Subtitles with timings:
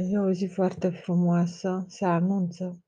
[0.00, 2.82] E o zi foarte frumoasă, se anunță.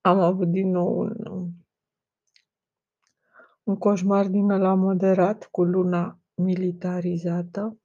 [0.00, 1.52] Am avut din nou un
[3.68, 7.78] un coșmar din ăla moderat cu luna militarizată.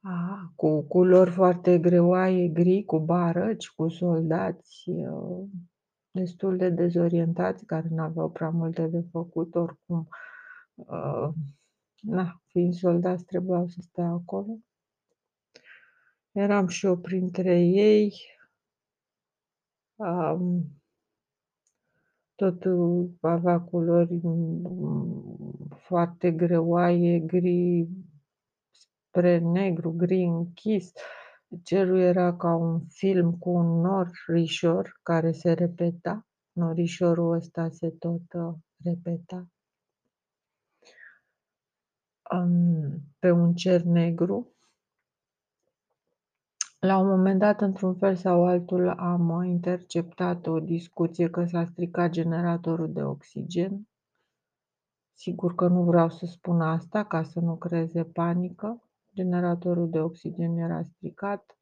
[0.00, 5.48] A, cu culori foarte greoaie, gri, cu barăci, cu soldați uh,
[6.10, 10.08] destul de dezorientați, care n-aveau prea multe de făcut oricum.
[10.74, 11.28] Uh,
[12.00, 14.58] na, fiind soldați, trebuiau să stea acolo.
[16.38, 18.14] Eram și eu printre ei.
[19.96, 20.64] Um,
[22.34, 24.20] totul avea culori
[25.76, 27.88] foarte greoaie, gri
[28.70, 30.92] spre negru, gri închis.
[31.62, 36.26] Cerul era ca un film cu un norișor care se repeta.
[36.52, 39.46] Norișorul ăsta se tot uh, repeta.
[42.30, 44.52] Um, pe un cer negru
[46.88, 52.10] la un moment dat, într-un fel sau altul, am interceptat o discuție că s-a stricat
[52.10, 53.88] generatorul de oxigen.
[55.14, 58.82] Sigur că nu vreau să spun asta ca să nu creeze panică.
[59.14, 61.58] Generatorul de oxigen era stricat.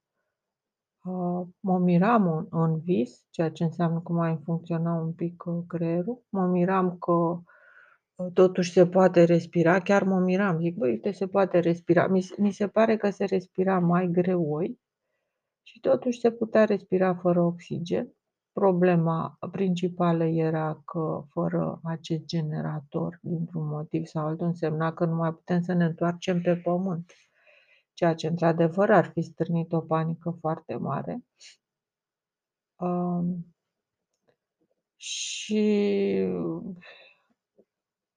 [1.05, 6.23] Uh, mă miram în vis, ceea ce înseamnă că mai funcționa un pic uh, creierul.
[6.29, 11.27] Mă miram că uh, totuși se poate respira, chiar mă miram, zic, băi, uite, se
[11.27, 12.07] poate respira.
[12.07, 14.85] Mi, mi se pare că se respira mai greoi,
[15.67, 18.13] și totuși se putea respira fără oxigen.
[18.53, 25.33] Problema principală era că fără acest generator, dintr-un motiv sau altul, însemna că nu mai
[25.33, 27.13] putem să ne întoarcem pe pământ,
[27.93, 31.25] ceea ce într-adevăr ar fi strânit o panică foarte mare.
[32.77, 33.55] Um,
[34.97, 35.65] și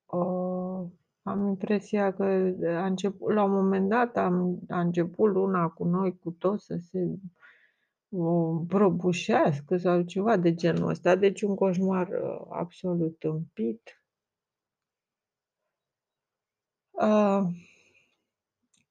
[0.05, 0.87] uh,
[1.21, 2.23] am impresia că
[2.67, 6.77] a început, la un moment dat am, a început luna cu noi, cu toți, să
[6.81, 7.38] se o
[8.67, 11.15] prăbușească sau ceva de genul ăsta.
[11.15, 14.03] Deci un coșmar uh, absolut tâmpit.
[16.91, 17.41] Uh,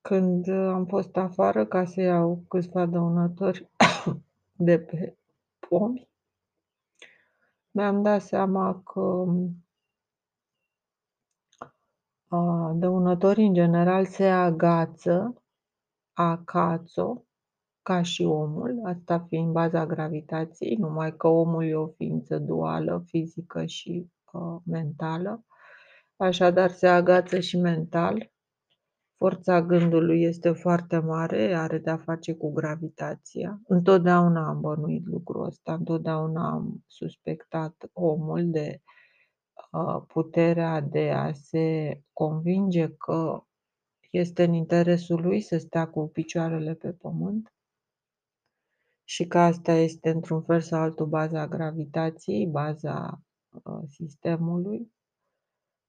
[0.00, 3.70] când am fost afară ca să iau câțiva dăunători
[4.66, 5.16] de pe
[5.68, 6.08] pomi,
[7.70, 9.00] mi-am dat seama că
[12.28, 15.42] uh, dăunătorii în general se agață,
[16.12, 17.27] acațo,
[17.82, 23.64] ca și omul, asta fiind baza gravitației, numai că omul e o ființă duală, fizică
[23.64, 25.44] și uh, mentală,
[26.16, 28.32] așadar se agață și mental.
[29.16, 33.60] Forța gândului este foarte mare, are de-a face cu gravitația.
[33.66, 38.82] Întotdeauna am bănuit lucrul ăsta, întotdeauna am suspectat omul de
[39.72, 43.42] uh, puterea de a se convinge că
[44.10, 47.52] este în interesul lui să stea cu picioarele pe pământ
[49.08, 53.22] și că asta este într-un fel sau altul baza gravitației, baza
[53.62, 54.92] uh, sistemului,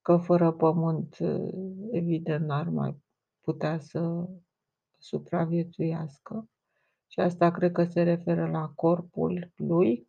[0.02, 1.50] că fără pământ uh,
[1.92, 3.04] evident n-ar mai
[3.42, 4.30] putea să
[4.98, 6.50] supraviețuiască.
[7.08, 10.08] Și asta cred că se referă la corpul lui,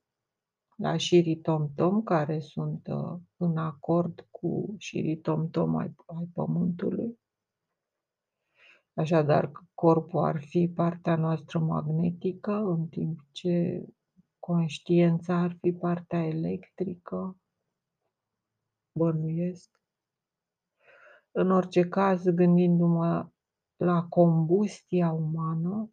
[0.77, 7.19] la șirii tom-tom, care sunt uh, în acord cu șirii tom-tom ai, ai pământului.
[8.95, 13.85] Așadar, corpul ar fi partea noastră magnetică, în timp ce
[14.39, 17.37] conștiința ar fi partea electrică,
[18.93, 19.81] bănuiesc.
[21.31, 23.31] În orice caz, gândindu-mă
[23.77, 25.91] la combustia umană,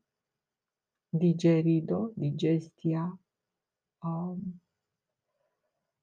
[1.09, 3.19] digerido, digestia,
[4.03, 4.61] um,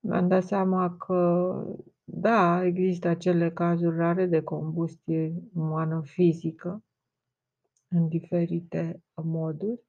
[0.00, 6.84] mi-am dat seama că, da, există acele cazuri rare de combustie umană fizică,
[7.88, 9.82] în diferite moduri,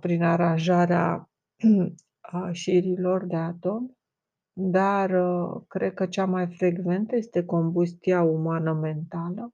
[0.00, 1.30] prin aranjarea
[2.20, 3.96] a șirilor de atomi,
[4.52, 9.50] dar uh, cred că cea mai frecventă este combustia umană mentală.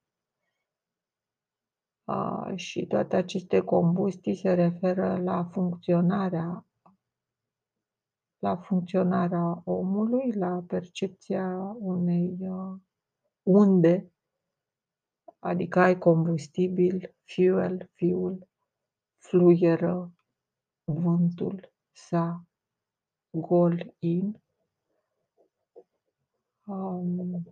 [2.54, 6.66] Și toate aceste combustii se referă la funcționarea
[8.42, 12.74] la funcționarea omului, la percepția unei uh,
[13.42, 14.12] unde
[15.38, 18.48] adică ai combustibil, fuel, fuel,
[19.18, 20.12] fluieră,
[20.84, 22.44] vântul, sa,
[23.30, 24.42] gol, in.
[26.66, 27.42] Um,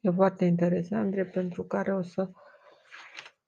[0.00, 2.30] e foarte interesant, drept pentru care o să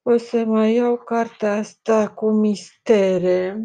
[0.03, 3.61] o să mai iau cartea asta cu mistere.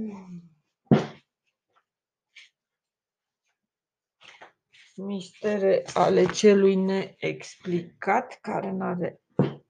[4.96, 9.20] Mistere ale celui neexplicat, care nu are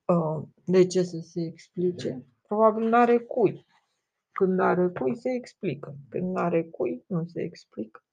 [0.06, 2.24] Uh, de ce să se explice.
[2.42, 3.66] probabil n-are cui.
[4.32, 5.96] Când are cui, se explică.
[6.08, 8.04] Când n-are cui, nu se explică.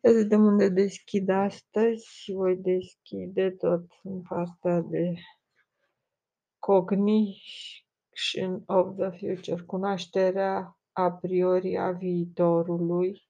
[0.00, 5.14] Ia să vedem unde deschid astăzi și voi deschide tot în partea de
[6.58, 13.25] cognition of the future, cunoașterea a priori a viitorului.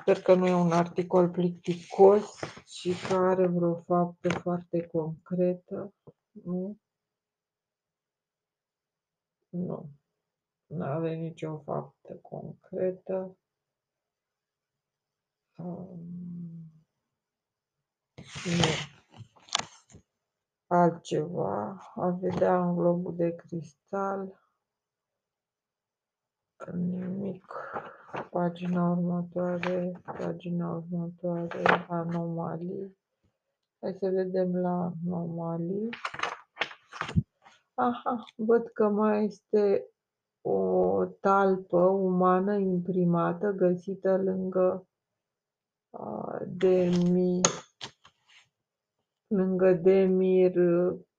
[0.00, 5.94] Sper că nu e un articol plicticos și că are vreo faptă foarte concretă.
[6.30, 6.78] Nu?
[9.48, 9.90] Nu.
[10.66, 13.36] Nu are nicio faptă concretă.
[15.56, 16.72] Um,
[18.44, 18.70] nu.
[20.66, 21.92] Altceva.
[21.94, 24.40] A vedea în globul de cristal.
[26.72, 27.46] Nimic.
[28.12, 32.98] Pagina următoare, pagina următoare, anomalii.
[33.80, 35.88] Hai să vedem la anomalii.
[37.74, 39.86] Aha, văd că mai este
[40.40, 44.88] o talpă umană imprimată găsită lângă
[45.90, 47.40] uh, Demi,
[49.26, 50.54] lângă Demir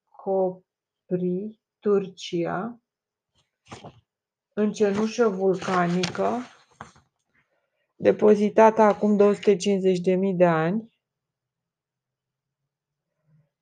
[0.09, 2.81] Copri, Turcia,
[4.53, 6.27] în cenușă vulcanică,
[8.03, 10.91] depozitată acum 250.000 de ani,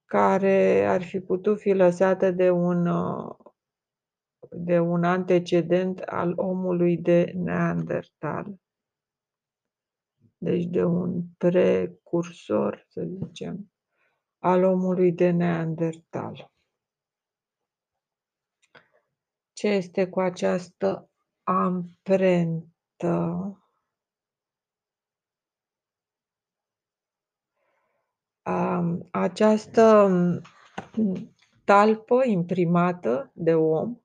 [0.06, 2.88] care ar fi putut fi lăsată de un,
[4.50, 8.56] de un antecedent al omului de Neandertal.
[10.38, 13.72] Deci de un precursor, să zicem,
[14.40, 16.52] al omului de Neandertal.
[19.54, 21.10] Ce este cu această
[21.44, 22.66] amprentă?
[29.12, 30.10] Această
[31.64, 33.98] talpă imprimată de om,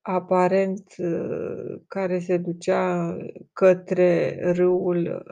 [0.00, 0.94] aparent
[1.86, 3.16] care se ducea
[3.52, 5.24] către râul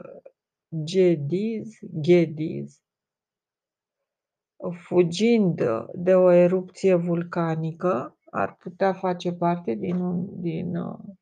[0.83, 2.81] Gediz, Gediz,
[4.87, 5.61] fugind
[5.93, 11.19] de o erupție vulcanică, ar putea face parte din, un, din um,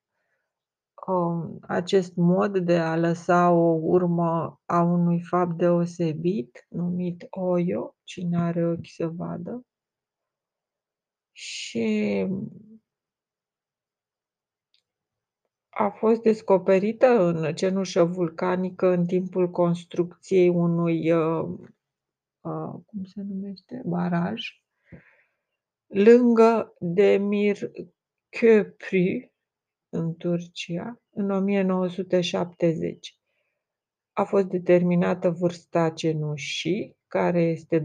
[1.61, 8.65] acest mod de a lăsa o urmă a unui fapt deosebit, numit Oyo, cine are
[8.65, 9.65] ochi să vadă.
[11.31, 12.27] Și
[15.69, 21.49] a fost descoperită în cenușă vulcanică în timpul construcției unui, uh,
[22.41, 24.61] uh, cum se numește, baraj,
[25.87, 27.57] lângă Demir
[28.29, 29.29] Köprü,
[29.89, 33.19] în Turcia, în 1970.
[34.13, 37.83] A fost determinată vârsta cenușii, care este 250.000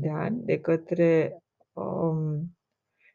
[0.00, 1.36] de ani, de către
[1.72, 2.56] um,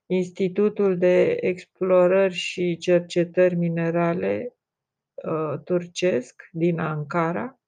[0.06, 4.56] Institutul de Explorări și Cercetări Minerale
[5.13, 7.60] uh, turcesc din Ankara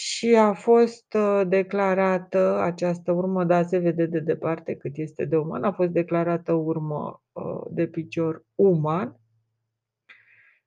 [0.00, 5.36] și a fost uh, declarată această urmă, da, se vede de departe cât este de
[5.36, 9.20] uman, a fost declarată urmă uh, de picior uman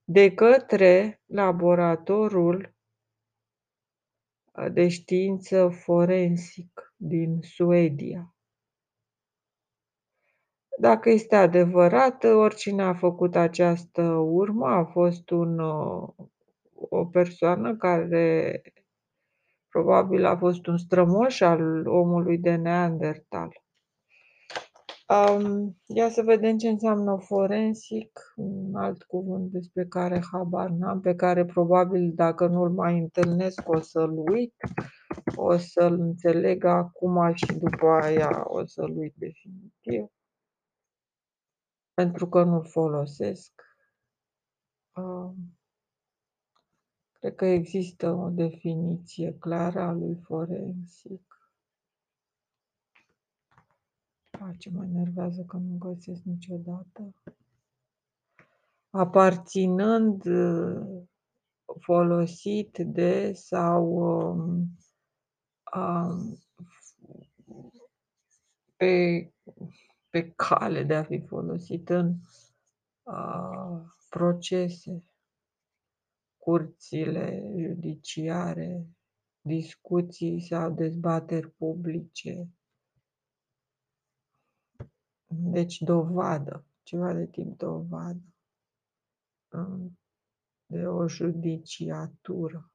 [0.03, 2.75] de către laboratorul
[4.51, 8.35] uh, de știință forensic din Suedia.
[10.77, 15.59] Dacă este adevărat, oricine a făcut această urmă a fost un,
[16.89, 18.61] o persoană care
[19.71, 23.49] probabil a fost un strămoș al omului de Neandertal.
[25.11, 31.15] Um, ia să vedem ce înseamnă forensic, un alt cuvânt despre care habar n-am, pe
[31.15, 34.53] care probabil dacă nu-l mai întâlnesc o să-l uit,
[35.35, 40.05] o să-l înțeleg acum și după aia o să-l uit definitiv,
[41.93, 43.51] pentru că nu-l folosesc.
[44.95, 45.60] Um,
[47.21, 51.51] cred că există o definiție clară a lui forensic.
[54.31, 57.13] A, ce mă enervează că nu găsesc niciodată.
[58.89, 60.23] Aparținând,
[61.79, 64.77] folosit de sau um,
[65.75, 66.37] um,
[68.75, 69.31] pe,
[70.09, 72.15] pe cale de a fi folosit în
[73.03, 75.03] uh, procese,
[76.43, 78.85] curțile judiciare,
[79.41, 82.47] discuții sau dezbateri publice,
[85.27, 88.21] deci dovadă, ceva de tip dovadă,
[90.65, 92.71] de o judiciatură.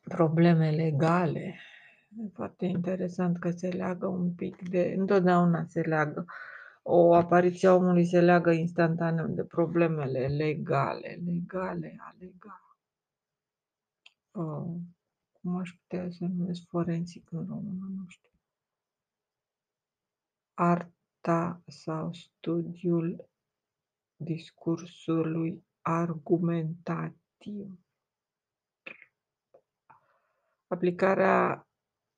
[0.00, 1.58] Probleme legale,
[2.18, 6.24] E foarte interesant că se leagă un pic de întotdeauna se leagă.
[6.82, 12.76] O apariție a omului se leagă instantaneu de problemele legale, legale, a lega.
[14.30, 14.80] Uh,
[15.32, 18.30] cum aș putea să numesc forensic în română, nu știu.
[20.54, 23.28] Arta sau studiul
[24.16, 27.78] discursului argumentativ.
[30.66, 31.69] Aplicarea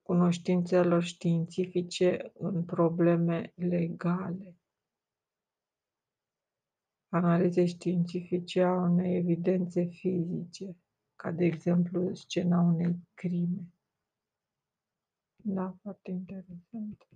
[0.02, 4.56] cunoștințelor științifice în probleme legale.
[7.08, 10.76] Analize științifice a unei evidențe fizice,
[11.16, 13.72] ca de exemplu scena unei crime.
[15.44, 17.08] Da, foarte interesant.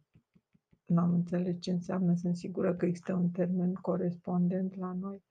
[0.85, 5.23] N-am înțeles ce înseamnă, sunt sigură că există un termen corespondent la noi.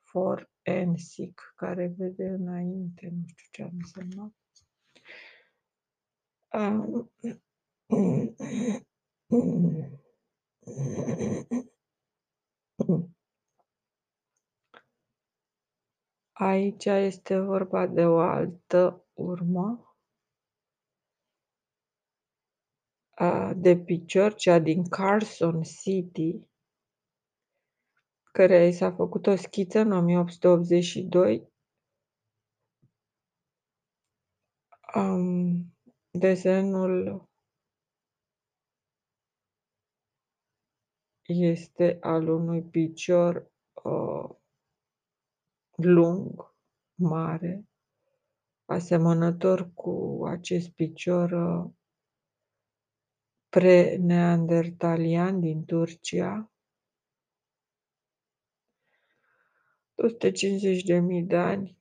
[0.00, 4.32] Forensic, care vede înainte, nu știu ce ar însemna.
[16.32, 19.94] Aici este vorba de o altă urmă
[23.56, 26.48] de picior, cea din Carson City,
[28.32, 31.52] care i s-a făcut o schiță în 1882.
[34.94, 35.69] Um,
[36.10, 37.28] desenul
[41.26, 43.52] este al unui picior
[43.82, 44.30] uh,
[45.74, 46.54] lung,
[46.94, 47.68] mare,
[48.64, 51.70] asemănător cu acest picior uh,
[53.48, 56.52] pre-neandertalian din Turcia.
[59.94, 61.79] 250.000 de ani,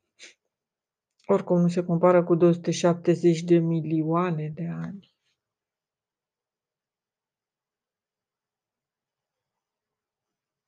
[1.31, 5.13] oricum nu se compară cu 270 de milioane de ani.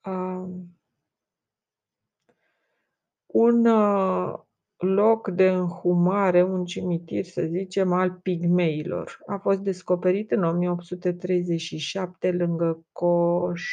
[0.06, 0.80] Um,
[3.26, 4.40] un uh,
[4.78, 9.20] loc de înhumare, un cimitir, să zicem, al pigmeilor.
[9.28, 13.66] A fost descoperit în 1837 lângă Coșocton.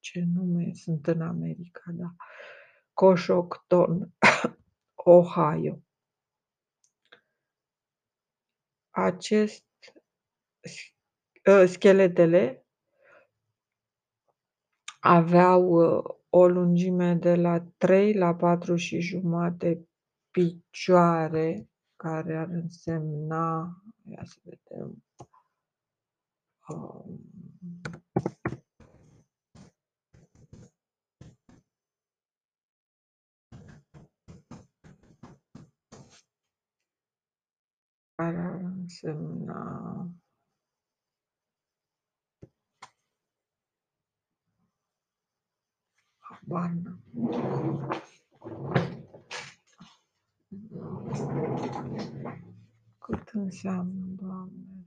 [0.00, 2.14] Ce nume sunt în America, da.
[2.92, 4.12] Coșocton,
[5.08, 5.82] Ohio.
[8.90, 9.64] Acest
[11.46, 12.66] ă, scheletele
[15.00, 19.88] aveau uh, o lungime de la 3 la 4 și jumate
[20.30, 25.04] picioare, care ar însemna, ia să vedem,
[26.68, 27.20] um,
[38.18, 40.06] care ar însemna
[46.18, 46.72] Habar
[52.98, 54.86] Cât înseamnă, Doamne?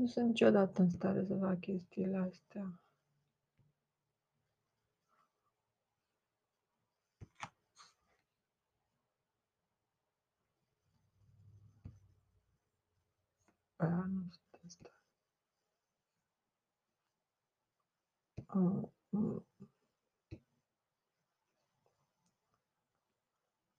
[0.00, 2.82] Nu sunt niciodată în stare să fac chestiile astea.
[13.76, 15.04] Aia nu sunt în stare.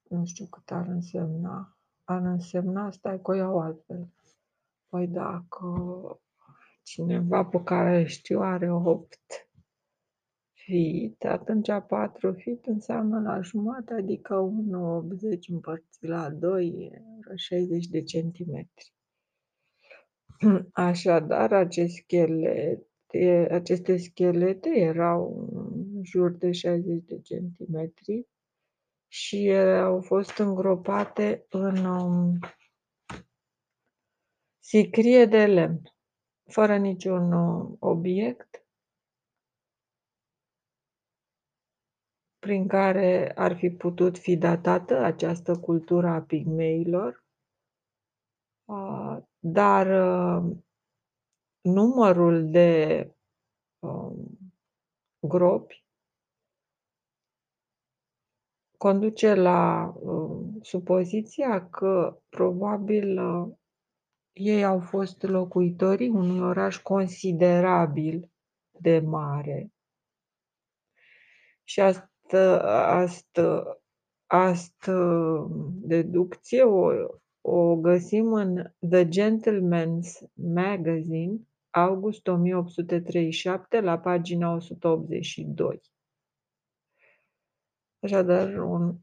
[0.08, 1.76] Nu știu cât ar însemna.
[2.04, 4.08] Ar însemna, stai că o iau altfel.
[4.92, 5.66] Păi dacă
[6.82, 9.18] cineva pe care știu are 8
[10.52, 14.52] feet, atunci 4 feet înseamnă la jumătate, adică
[15.34, 16.90] 1,80 împărțit la 2,
[17.34, 18.94] 60 de centimetri.
[20.72, 22.86] Așadar, acest schelet,
[23.50, 28.26] aceste schelete erau în jur de 60 de centimetri
[29.08, 32.38] și au fost îngropate în um,
[34.64, 35.82] sicrie de lemn,
[36.52, 38.66] fără niciun uh, obiect.
[42.38, 47.24] Prin care ar fi putut fi datată această cultură a pigmeilor,
[48.64, 50.56] uh, dar uh,
[51.60, 53.10] numărul de
[53.78, 54.38] um,
[55.28, 55.84] gropi
[58.78, 63.56] conduce la uh, supoziția că probabil uh,
[64.32, 68.30] Ei au fost locuitorii unui oraș considerabil
[68.70, 69.72] de mare.
[71.64, 73.76] Și astă astă
[74.26, 76.90] astă deducție o
[77.44, 85.80] o găsim în The Gentleman's Magazine, august 1837, la pagina 182.
[88.00, 88.96] Așadar, un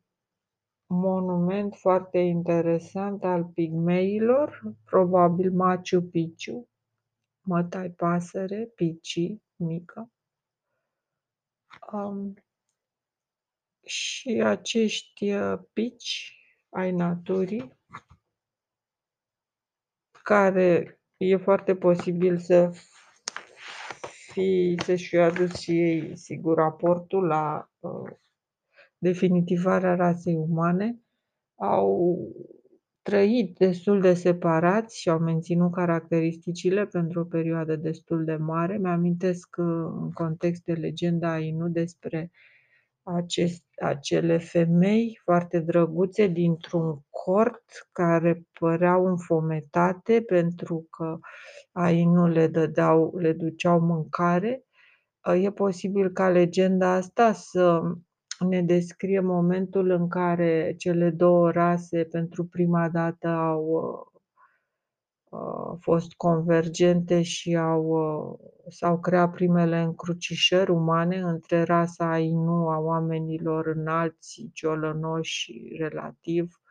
[0.90, 6.70] monument foarte interesant al pigmeilor, probabil Machu Picchu,
[7.42, 10.12] mătai-pasăre, Pici, mică.
[11.92, 12.34] Um,
[13.86, 16.34] și acești uh, pici
[16.70, 17.78] ai naturii
[20.24, 22.72] care e foarte posibil să
[24.32, 28.12] fi să-și fi adus și ei, sigur, aportul la uh,
[29.00, 31.00] definitivarea rasei umane,
[31.56, 32.18] au
[33.02, 38.78] trăit destul de separați și au menținut caracteristicile pentru o perioadă destul de mare.
[38.78, 42.32] Mi-amintesc în context de legenda Ainu despre
[43.04, 51.20] acest, acele femei foarte drăguțe dintr-un cort care păreau înfometate pentru că
[51.72, 54.64] Ainu le dădeau, le duceau mâncare.
[55.42, 57.82] E posibil ca legenda asta să
[58.40, 63.66] ne descrie momentul în care cele două rase pentru prima dată au
[65.30, 72.78] uh, fost convergente și au, uh, s-au creat primele încrucișări umane între rasa Ainu a
[72.78, 76.62] oamenilor înalți, ciolănoși relativ,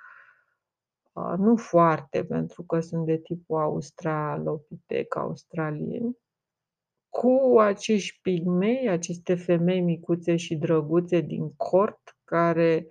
[1.12, 6.16] uh, nu foarte, pentru că sunt de tipul australopitec, australieni,
[7.18, 12.86] cu acești pigmei, aceste femei micuțe și drăguțe din cort, care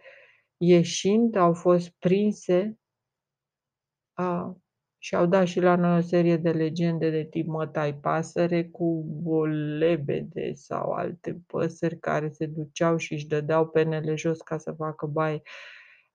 [0.57, 2.79] ieșind au fost prinse
[4.13, 4.57] a,
[4.97, 9.45] și au dat și la noi o serie de legende de tip mătai-pasăre cu o
[9.45, 15.05] lebede sau alte păsări care se duceau și își dădeau penele jos ca să facă
[15.05, 15.41] baie.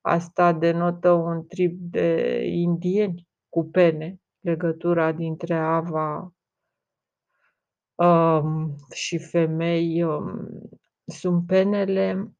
[0.00, 6.32] Asta denotă un trip de indieni cu pene, legătura dintre Ava
[7.94, 10.02] um, și femei.
[10.02, 10.48] Um,
[11.04, 12.32] sunt penele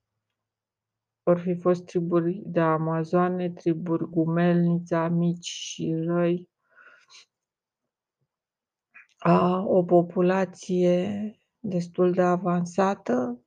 [1.23, 6.51] vor fi fost triburi de amazoane, triburi gumelnița, mici și răi,
[9.19, 13.41] a, o populație destul de avansată.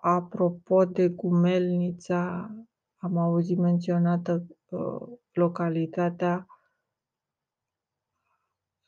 [0.00, 2.50] Apropo de gumelnița,
[2.96, 6.46] am auzit menționată uh, localitatea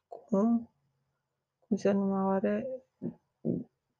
[0.06, 0.70] cum?
[1.68, 2.66] Cum se numea oare?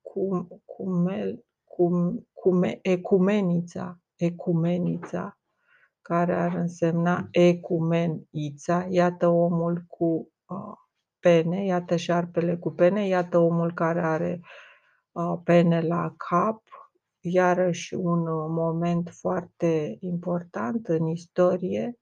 [0.01, 5.39] Cum, cumel, cum, cume, Ecumenița, Ecumenița,
[6.03, 10.77] care ar însemna Ecumenița, iată omul cu uh,
[11.19, 14.41] pene, iată șarpele cu pene, iată omul care are
[15.13, 16.63] uh, pene la cap,
[17.21, 21.99] iarăși un uh, moment foarte important în istorie.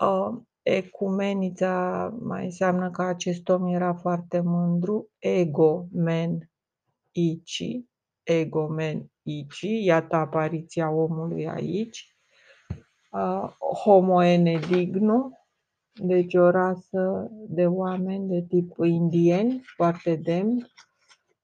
[0.00, 6.50] Uh, Ecumenița mai înseamnă că acest om era foarte mândru, ego men
[7.10, 7.80] ici,
[8.22, 12.16] ego men ici, iată apariția omului aici,
[13.10, 15.38] uh, homo enedignu,
[15.92, 20.72] deci o rasă de oameni de tip indieni, foarte demni,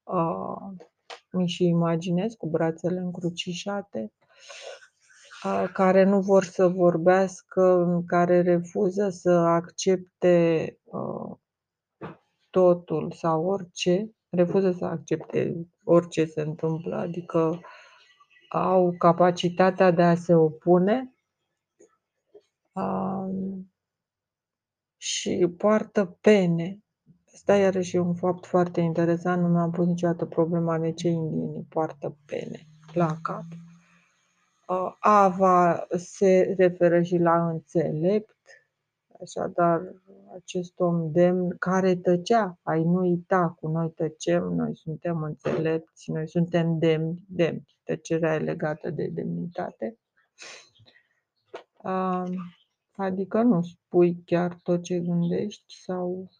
[0.02, 0.84] uh,
[1.32, 4.85] mi și imaginez cu brațele încrucișate, uh,
[5.72, 11.36] care nu vor să vorbească, care refuză să accepte uh,
[12.50, 17.60] totul sau orice, refuză să accepte orice se întâmplă, adică
[18.48, 21.14] au capacitatea de a se opune
[22.72, 23.56] uh,
[24.96, 26.80] și poartă pene.
[27.32, 31.66] Asta iarăși e un fapt foarte interesant, nu mi-am pus niciodată problema de ce indienii
[31.68, 33.44] poartă pene la cap.
[34.66, 38.36] Uh, Ava se referă și la înțelept,
[39.20, 39.94] așadar
[40.34, 46.28] acest om demn care tăcea, ai nu uita, cu noi tăcem, noi suntem înțelepți, noi
[46.28, 47.76] suntem demni, demni.
[47.84, 49.98] Tăcerea e legată de demnitate.
[51.82, 52.24] Uh,
[52.96, 56.30] Adică nu spui chiar tot ce gândești sau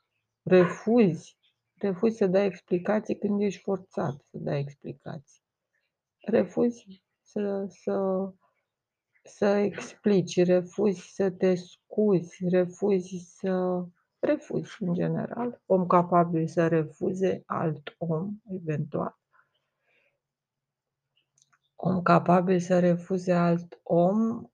[0.43, 1.37] refuzi,
[1.75, 5.43] refuzi să dai explicații când ești forțat să dai explicații.
[6.19, 7.05] Refuzi
[7.37, 8.33] să, să,
[9.23, 13.85] să explici, refuzi să te scuzi, refuzi să
[14.19, 15.63] refuzi în general.
[15.67, 19.19] Om capabil să refuze alt om, eventual.
[21.77, 24.47] Om capabil să refuze alt om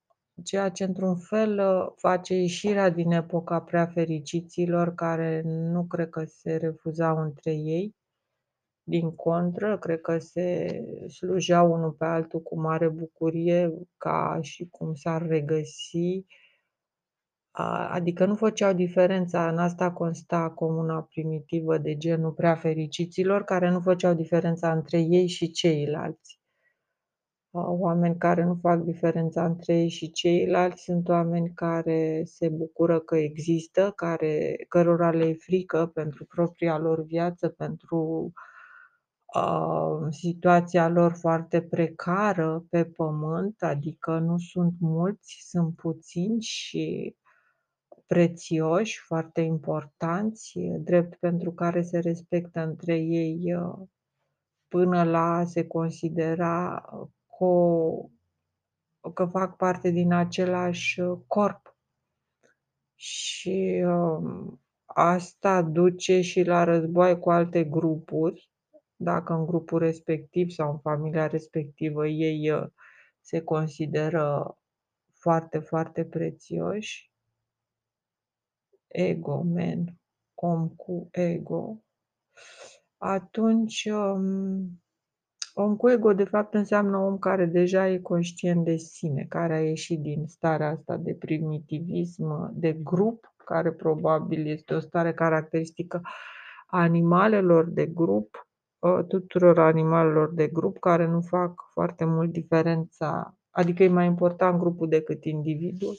[0.42, 6.24] ceea ce într-un fel, uh, face ieșirea din epoca prea fericiților care nu cred că
[6.24, 7.94] se refuzau între ei.
[8.84, 14.94] Din contră, cred că se slujeau unul pe altul cu mare bucurie ca și cum
[14.94, 16.26] s-ar regăsi.
[17.50, 23.70] A adică nu făceau diferența, în asta consta comuna primitivă de genul prea fericiților, care
[23.70, 26.40] nu făceau diferența între ei și ceilalți.
[27.54, 33.16] Oameni care nu fac diferența între ei și ceilalți sunt oameni care se bucură că
[33.16, 38.32] există, care cărora le e frică pentru propria lor viață, pentru,
[39.32, 47.16] a, situația lor foarte precară pe pământ, adică nu sunt mulți, sunt puțini și
[48.06, 53.54] prețioși, foarte importanți, drept pentru care se respectă între ei,
[54.68, 56.84] până la a se considera
[57.26, 58.10] co
[59.14, 61.76] că fac parte din același corp.
[62.94, 68.51] Și, um, asta duce și la război cu alte grupuri,
[69.02, 72.70] dacă în grupul respectiv sau în familia respectivă ei
[73.20, 74.58] se consideră
[75.12, 77.10] foarte, foarte prețioși.
[78.88, 79.98] Ego man,
[80.34, 81.84] om cu ego,
[82.96, 84.82] atunci, um
[85.54, 89.60] Om cu ego, de fapt, înseamnă om care deja e conștient de sine, care a
[89.60, 96.00] ieșit din starea asta de primitivism de grup, care probabil este o stare caracteristică
[96.66, 98.51] a animalelor de grup, ă,
[99.08, 104.88] tuturor animalelor de grup care nu fac foarte mult diferența, adică e mai important grupul
[104.88, 105.96] decât individul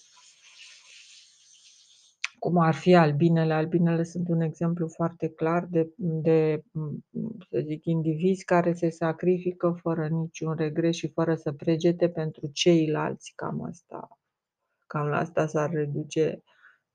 [2.40, 3.54] cum ar fi albinele.
[3.54, 6.64] Albinele sunt un exemplu foarte clar de de,
[7.50, 13.34] să zic, indivizi care se sacrifică fără niciun regret și fără să pregete pentru ceilalți.
[13.36, 14.08] Cam asta
[14.94, 16.44] cam la asta s-ar reduce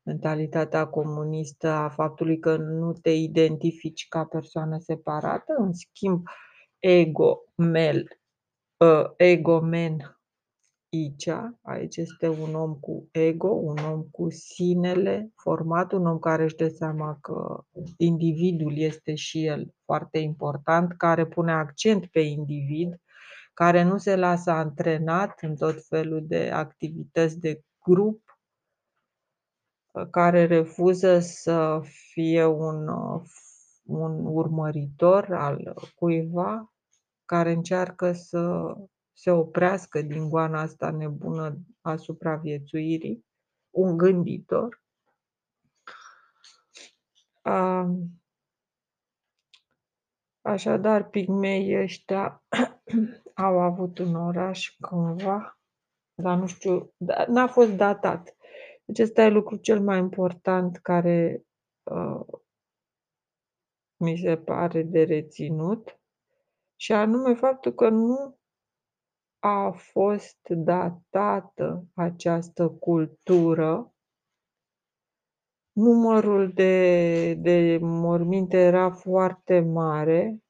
[0.08, 5.54] mentalitatea comunistă a faptului că nu te identifici ca persoană separată.
[5.58, 6.22] În schimb,
[6.78, 8.20] ego mel,
[8.80, 10.18] ă, ego men
[10.92, 11.28] Aici,
[11.62, 16.56] aici este un om cu ego, un om cu sinele format, un om care își
[16.56, 17.64] dă seama că
[17.96, 23.00] individul este și el foarte important, care pune accent pe individ,
[23.54, 28.27] care nu se lasă antrenat în tot felul de activități de grup,
[30.10, 32.88] care refuză să fie un,
[33.82, 36.72] un urmăritor al cuiva,
[37.24, 38.74] care încearcă să
[39.12, 43.24] se oprească din goana asta nebună a supraviețuirii,
[43.70, 44.82] un gânditor.
[50.40, 52.42] Așadar, pigmeii ăștia
[53.34, 55.58] au avut un oraș cândva,
[56.14, 58.36] dar nu știu, da, n-a fost datat.
[58.88, 61.44] Deci ăsta e lucrul cel mai important care
[61.82, 62.20] uh,
[63.96, 66.00] mi se pare de reținut
[66.76, 68.38] și anume faptul că nu
[69.38, 73.94] a fost datată această cultură.
[75.72, 80.42] Numărul de de morminte era foarte mare,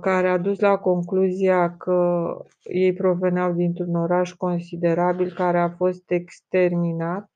[0.00, 2.30] care a dus la concluzia că
[2.62, 7.30] ei proveneau dintr-un oraș considerabil care a fost exterminat.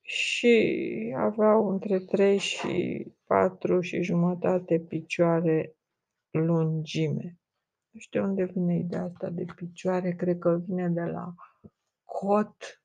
[0.00, 5.76] Și aveau între 3 și patru și jumătate picioare
[6.30, 7.36] lungime.
[7.90, 11.34] Nu știu unde vine ideea asta de picioare, cred că vine de la
[12.04, 12.82] cot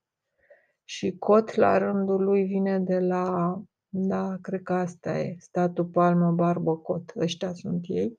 [0.84, 3.58] și cot la rândul lui vine de la,
[3.90, 8.18] da, cred că asta e, statul palmă, barbă, cot, ăștia sunt ei.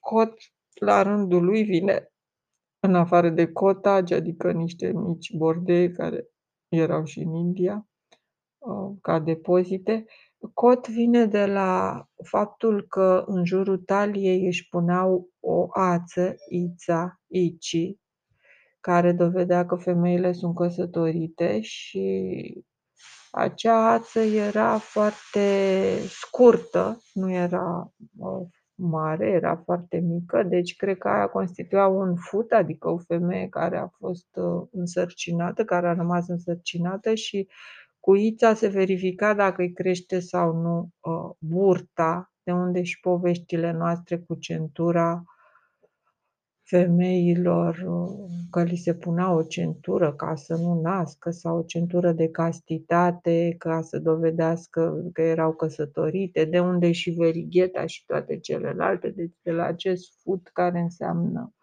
[0.00, 0.32] Cot
[0.80, 2.12] la rândul lui vine
[2.80, 6.28] în afară de cotagi, adică niște mici bordei care
[6.68, 7.88] erau și în India,
[8.58, 10.04] uh, ca depozite,
[10.52, 17.96] Cot vine de la faptul că în jurul taliei își puneau o ață, ița, ici,
[18.80, 22.64] care dovedea că femeile sunt căsătorite și
[23.34, 25.40] acea ață era foarte
[26.08, 27.92] scurtă, nu era
[28.74, 33.76] mare, era foarte mică, deci cred că aia constituia un fut, adică o femeie care
[33.76, 37.48] a fost uh, însărcinată, care a rămas însărcinată și
[38.00, 43.72] cu Ița se verifica dacă îi crește sau nu uh, burta, de unde și poveștile
[43.72, 45.22] noastre cu centura
[46.74, 47.86] femeilor
[48.50, 53.54] că li se punea o centură ca să nu nască sau o centură de castitate
[53.58, 59.50] ca să dovedească că erau căsătorite, de unde și verigheta și toate celelalte, deci de
[59.50, 61.54] la acest fut care înseamnă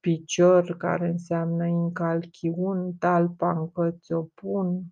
[0.00, 4.82] picior, care înseamnă incalchiun, talpa încăți opun,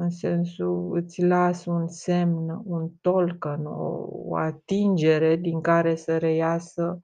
[0.00, 7.00] în sensul îți las un semn, un tolcăn, o, o atingere din care să reiasă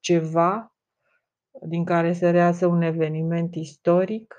[0.00, 0.74] ceva,
[1.68, 4.34] din care să reiasă un eveniment istoric.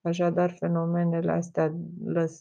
[0.00, 1.74] Așadar, fenomenele astea,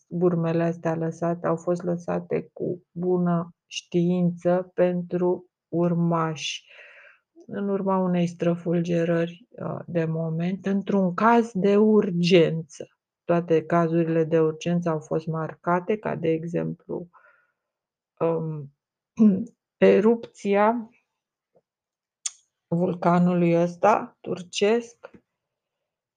[0.09, 6.65] burmele astea lăsate, au fost lăsate cu bună știință pentru urmași,
[7.47, 12.98] în urma unei străfulgerări uh, de moment, într-un caz de urgență.
[13.29, 17.09] Toate cazurile de urgență au fost marcate, ca de exemplu
[18.19, 18.73] um,
[19.77, 20.89] erupția
[22.67, 25.09] vulcanului ăsta turcesc,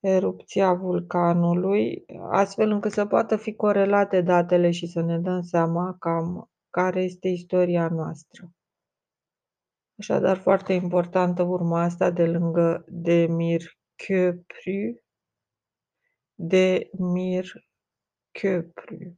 [0.00, 6.50] erupția vulcanului, astfel încât să poată fi corelate datele și să ne dăm seama cam
[6.70, 8.50] care este istoria noastră.
[9.98, 13.62] Așadar, foarte importantă urma asta de lângă Demir
[13.94, 15.02] Köprü,
[16.42, 17.66] Demir
[18.32, 19.16] Köprü.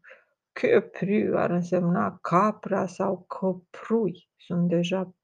[0.52, 4.28] Köprü ar însemna capra sau căprui.
[4.36, 5.14] Sunt deja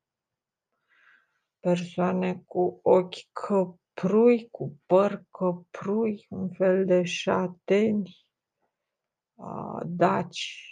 [1.60, 8.26] persoane cu ochi căprui, cu păr căprui, un fel de șateni,
[9.84, 10.64] daci,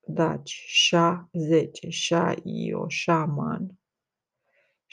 [0.00, 3.81] daci, șa 10, șa io, șaman.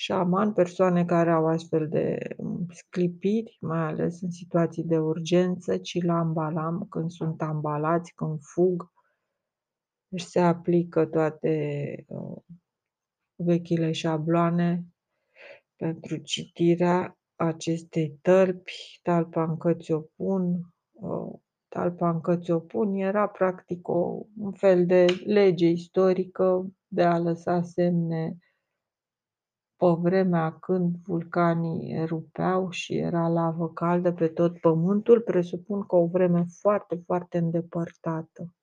[0.01, 6.03] Șaman, persoane care au astfel de um, sclipiri, mai ales în situații de urgență, ci
[6.03, 8.91] la ambalam, când sunt ambalați, când fug,
[10.07, 12.41] își se aplică toate uh,
[13.35, 14.85] vechile șabloane
[15.75, 22.93] pentru citirea acestei tălpi, talpa în căți o pun, uh, talpa în căți o pun,
[22.93, 28.37] era practic o, un fel de lege istorică de a lăsa semne
[29.79, 36.07] pe vremea când vulcanii erupeau și era lavă caldă pe tot pământul, presupun că o
[36.07, 38.53] vreme foarte, foarte îndepărtată.